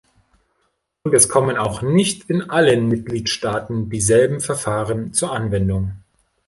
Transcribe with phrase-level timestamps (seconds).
[1.03, 5.93] Und es kommen auch nicht in allen Mitgliedstaaten dieselben Verfahren zur Anwendung.